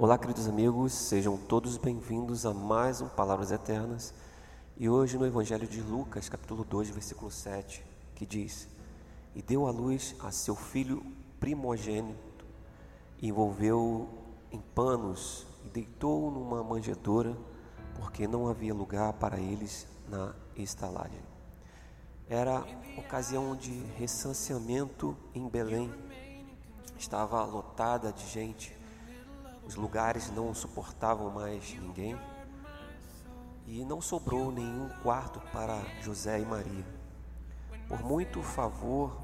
[0.00, 4.14] Olá, queridos amigos, sejam todos bem-vindos a mais um Palavras Eternas.
[4.76, 7.84] E hoje no Evangelho de Lucas, capítulo 2, versículo 7,
[8.14, 8.68] que diz:
[9.34, 11.04] E deu à luz a seu filho
[11.40, 12.46] primogênito,
[13.20, 14.08] e envolveu-o
[14.52, 17.36] em panos e deitou-o numa manjedoura,
[17.96, 21.22] porque não havia lugar para eles na estalagem.
[22.28, 22.64] Era
[22.96, 25.92] ocasião de recenseamento em Belém.
[26.96, 28.77] Estava lotada de gente
[29.68, 32.18] os lugares não suportavam mais ninguém
[33.66, 36.86] e não sobrou nenhum quarto para José e Maria.
[37.86, 39.14] Por muito favor,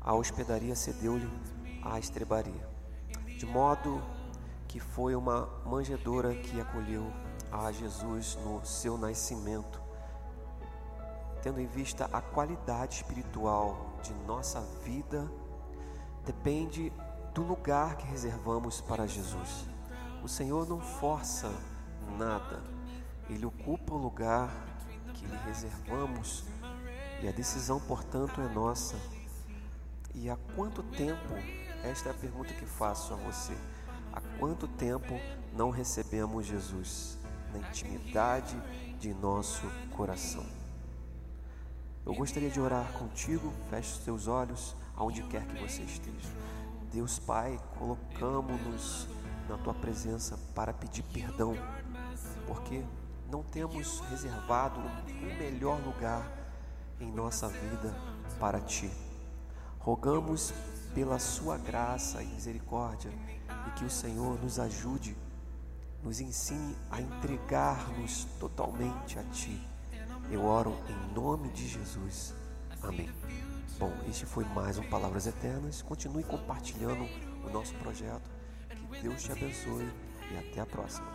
[0.00, 1.30] a hospedaria cedeu-lhe
[1.80, 2.68] a estrebaria,
[3.38, 4.02] de modo
[4.66, 7.06] que foi uma manjedoura que acolheu
[7.52, 9.80] a Jesus no seu nascimento,
[11.40, 15.30] tendo em vista a qualidade espiritual de nossa vida,
[16.26, 16.92] depende
[17.34, 19.66] do lugar que reservamos para Jesus.
[20.22, 21.52] O Senhor não força
[22.16, 22.62] nada,
[23.28, 24.48] Ele ocupa o lugar
[25.12, 26.44] que lhe reservamos
[27.20, 28.96] e a decisão, portanto, é nossa.
[30.14, 31.34] E há quanto tempo,
[31.82, 33.56] esta é a pergunta que faço a você,
[34.12, 35.18] há quanto tempo
[35.52, 37.18] não recebemos Jesus
[37.52, 38.56] na intimidade
[39.00, 40.46] de nosso coração?
[42.06, 46.43] Eu gostaria de orar contigo, feche os teus olhos, aonde quer que você esteja.
[46.94, 49.08] Deus Pai, colocamos-nos
[49.48, 51.52] na tua presença para pedir perdão,
[52.46, 52.84] porque
[53.28, 56.24] não temos reservado o melhor lugar
[57.00, 57.92] em nossa vida
[58.38, 58.88] para ti.
[59.80, 60.54] Rogamos
[60.94, 63.10] pela sua graça e misericórdia
[63.66, 65.16] e que o Senhor nos ajude,
[66.00, 69.60] nos ensine a entregar-nos totalmente a ti.
[70.30, 72.32] Eu oro em nome de Jesus.
[72.80, 73.10] Amém.
[73.78, 75.82] Bom, este foi mais um Palavras Eternas.
[75.82, 77.08] Continue compartilhando
[77.44, 78.30] o nosso projeto.
[78.92, 79.88] Que Deus te abençoe
[80.30, 81.06] e até a próxima.